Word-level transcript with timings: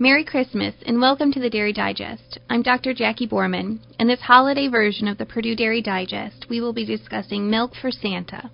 Merry 0.00 0.22
Christmas 0.22 0.76
and 0.86 1.00
welcome 1.00 1.32
to 1.32 1.40
the 1.40 1.50
Dairy 1.50 1.72
Digest. 1.72 2.38
I'm 2.48 2.62
Dr. 2.62 2.94
Jackie 2.94 3.26
Boerman. 3.26 3.80
In 3.98 4.06
this 4.06 4.20
holiday 4.20 4.68
version 4.68 5.08
of 5.08 5.18
the 5.18 5.26
Purdue 5.26 5.56
Dairy 5.56 5.82
Digest, 5.82 6.46
we 6.48 6.60
will 6.60 6.72
be 6.72 6.84
discussing 6.84 7.50
milk 7.50 7.72
for 7.74 7.90
Santa. 7.90 8.52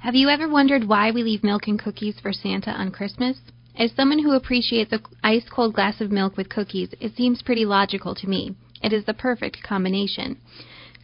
Have 0.00 0.14
you 0.14 0.28
ever 0.28 0.46
wondered 0.46 0.86
why 0.86 1.10
we 1.10 1.22
leave 1.22 1.42
milk 1.42 1.66
and 1.66 1.78
cookies 1.78 2.20
for 2.20 2.34
Santa 2.34 2.72
on 2.72 2.90
Christmas? 2.90 3.38
As 3.74 3.92
someone 3.92 4.22
who 4.22 4.32
appreciates 4.32 4.92
a 4.92 5.00
ice 5.22 5.48
cold 5.50 5.72
glass 5.72 6.02
of 6.02 6.12
milk 6.12 6.36
with 6.36 6.50
cookies, 6.50 6.90
it 7.00 7.16
seems 7.16 7.40
pretty 7.40 7.64
logical 7.64 8.14
to 8.16 8.28
me. 8.28 8.54
It 8.82 8.92
is 8.92 9.06
the 9.06 9.14
perfect 9.14 9.62
combination. 9.62 10.36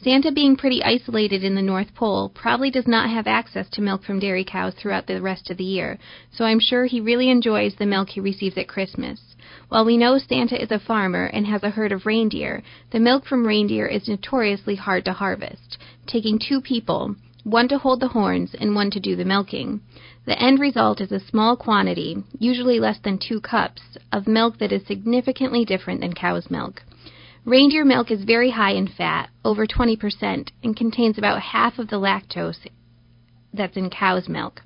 Santa, 0.00 0.30
being 0.30 0.54
pretty 0.54 0.80
isolated 0.84 1.42
in 1.42 1.56
the 1.56 1.62
North 1.62 1.92
Pole, 1.92 2.28
probably 2.28 2.70
does 2.70 2.86
not 2.86 3.10
have 3.10 3.26
access 3.26 3.68
to 3.70 3.82
milk 3.82 4.04
from 4.04 4.20
dairy 4.20 4.44
cows 4.44 4.72
throughout 4.74 5.08
the 5.08 5.20
rest 5.20 5.50
of 5.50 5.56
the 5.56 5.64
year, 5.64 5.98
so 6.30 6.44
I'm 6.44 6.60
sure 6.60 6.84
he 6.84 7.00
really 7.00 7.28
enjoys 7.28 7.74
the 7.74 7.84
milk 7.84 8.10
he 8.10 8.20
receives 8.20 8.56
at 8.56 8.68
Christmas. 8.68 9.34
While 9.68 9.84
we 9.84 9.96
know 9.96 10.16
Santa 10.18 10.62
is 10.62 10.70
a 10.70 10.78
farmer 10.78 11.24
and 11.24 11.48
has 11.48 11.64
a 11.64 11.70
herd 11.70 11.90
of 11.90 12.06
reindeer, 12.06 12.62
the 12.92 13.00
milk 13.00 13.26
from 13.26 13.44
reindeer 13.44 13.86
is 13.86 14.06
notoriously 14.06 14.76
hard 14.76 15.04
to 15.06 15.12
harvest, 15.12 15.78
taking 16.06 16.38
two 16.38 16.60
people, 16.60 17.16
one 17.42 17.66
to 17.66 17.78
hold 17.78 17.98
the 17.98 18.06
horns 18.06 18.54
and 18.54 18.76
one 18.76 18.92
to 18.92 19.00
do 19.00 19.16
the 19.16 19.24
milking. 19.24 19.80
The 20.26 20.40
end 20.40 20.60
result 20.60 21.00
is 21.00 21.10
a 21.10 21.18
small 21.18 21.56
quantity, 21.56 22.22
usually 22.38 22.78
less 22.78 23.00
than 23.00 23.18
two 23.18 23.40
cups, 23.40 23.82
of 24.12 24.28
milk 24.28 24.58
that 24.58 24.70
is 24.70 24.86
significantly 24.86 25.64
different 25.64 26.02
than 26.02 26.12
cow's 26.12 26.52
milk. 26.52 26.84
Reindeer 27.48 27.86
milk 27.86 28.10
is 28.10 28.24
very 28.24 28.50
high 28.50 28.72
in 28.72 28.86
fat, 28.86 29.30
over 29.42 29.66
20%, 29.66 30.50
and 30.62 30.76
contains 30.76 31.16
about 31.16 31.40
half 31.40 31.78
of 31.78 31.88
the 31.88 31.96
lactose 31.96 32.66
that's 33.54 33.74
in 33.74 33.88
cow's 33.88 34.28
milk. 34.28 34.60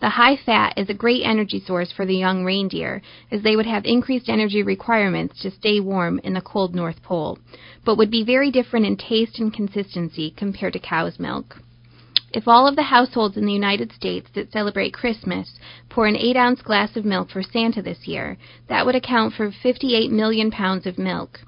The 0.00 0.08
high 0.08 0.34
fat 0.34 0.74
is 0.76 0.88
a 0.90 0.94
great 0.94 1.22
energy 1.22 1.62
source 1.64 1.92
for 1.92 2.04
the 2.04 2.16
young 2.16 2.44
reindeer, 2.44 3.00
as 3.30 3.42
they 3.42 3.54
would 3.54 3.66
have 3.66 3.84
increased 3.84 4.28
energy 4.28 4.64
requirements 4.64 5.40
to 5.42 5.52
stay 5.52 5.78
warm 5.78 6.18
in 6.24 6.34
the 6.34 6.40
cold 6.40 6.74
North 6.74 7.00
Pole, 7.04 7.38
but 7.84 7.96
would 7.96 8.10
be 8.10 8.24
very 8.24 8.50
different 8.50 8.86
in 8.86 8.96
taste 8.96 9.38
and 9.38 9.54
consistency 9.54 10.34
compared 10.36 10.72
to 10.72 10.80
cow's 10.80 11.20
milk. 11.20 11.60
If 12.32 12.48
all 12.48 12.66
of 12.66 12.74
the 12.74 12.82
households 12.82 13.36
in 13.36 13.46
the 13.46 13.52
United 13.52 13.92
States 13.92 14.28
that 14.34 14.50
celebrate 14.50 14.92
Christmas 14.92 15.60
pour 15.88 16.08
an 16.08 16.16
8 16.16 16.36
ounce 16.36 16.60
glass 16.60 16.96
of 16.96 17.04
milk 17.04 17.30
for 17.30 17.44
Santa 17.44 17.82
this 17.82 18.08
year, 18.08 18.36
that 18.68 18.84
would 18.84 18.96
account 18.96 19.34
for 19.34 19.52
58 19.52 20.10
million 20.10 20.50
pounds 20.50 20.86
of 20.86 20.98
milk. 20.98 21.38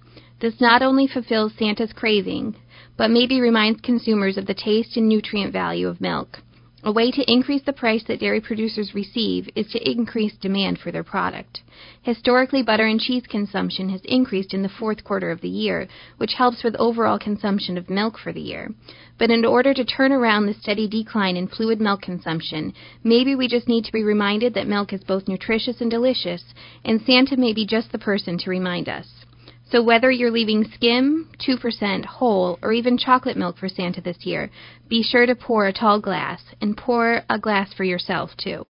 This 0.40 0.60
not 0.60 0.82
only 0.82 1.08
fulfills 1.08 1.52
Santa's 1.58 1.92
craving, 1.92 2.54
but 2.96 3.10
maybe 3.10 3.40
reminds 3.40 3.80
consumers 3.80 4.36
of 4.36 4.46
the 4.46 4.54
taste 4.54 4.96
and 4.96 5.08
nutrient 5.08 5.52
value 5.52 5.88
of 5.88 6.00
milk. 6.00 6.40
A 6.84 6.92
way 6.92 7.10
to 7.10 7.30
increase 7.30 7.62
the 7.62 7.72
price 7.72 8.04
that 8.04 8.20
dairy 8.20 8.40
producers 8.40 8.94
receive 8.94 9.50
is 9.56 9.66
to 9.72 9.90
increase 9.90 10.36
demand 10.36 10.78
for 10.78 10.92
their 10.92 11.02
product. 11.02 11.62
Historically, 12.02 12.62
butter 12.62 12.86
and 12.86 13.00
cheese 13.00 13.24
consumption 13.28 13.88
has 13.88 14.00
increased 14.04 14.54
in 14.54 14.62
the 14.62 14.68
fourth 14.68 15.02
quarter 15.02 15.32
of 15.32 15.40
the 15.40 15.48
year, 15.48 15.88
which 16.18 16.34
helps 16.34 16.62
with 16.62 16.76
overall 16.76 17.18
consumption 17.18 17.76
of 17.76 17.90
milk 17.90 18.16
for 18.16 18.32
the 18.32 18.40
year. 18.40 18.72
But 19.18 19.32
in 19.32 19.44
order 19.44 19.74
to 19.74 19.84
turn 19.84 20.12
around 20.12 20.46
the 20.46 20.54
steady 20.54 20.86
decline 20.86 21.36
in 21.36 21.48
fluid 21.48 21.80
milk 21.80 22.02
consumption, 22.02 22.72
maybe 23.02 23.34
we 23.34 23.48
just 23.48 23.66
need 23.66 23.84
to 23.84 23.92
be 23.92 24.04
reminded 24.04 24.54
that 24.54 24.68
milk 24.68 24.92
is 24.92 25.02
both 25.02 25.26
nutritious 25.26 25.80
and 25.80 25.90
delicious, 25.90 26.44
and 26.84 27.02
Santa 27.02 27.36
may 27.36 27.52
be 27.52 27.66
just 27.66 27.90
the 27.90 27.98
person 27.98 28.38
to 28.38 28.50
remind 28.50 28.88
us. 28.88 29.08
So 29.70 29.82
whether 29.82 30.10
you're 30.10 30.30
leaving 30.30 30.64
skim, 30.74 31.28
2%, 31.46 32.04
whole, 32.04 32.58
or 32.62 32.72
even 32.72 32.96
chocolate 32.96 33.36
milk 33.36 33.58
for 33.58 33.68
Santa 33.68 34.00
this 34.00 34.24
year, 34.24 34.50
be 34.88 35.02
sure 35.02 35.26
to 35.26 35.34
pour 35.34 35.66
a 35.66 35.72
tall 35.72 36.00
glass 36.00 36.40
and 36.60 36.76
pour 36.76 37.22
a 37.28 37.38
glass 37.38 37.72
for 37.74 37.84
yourself 37.84 38.30
too. 38.38 38.64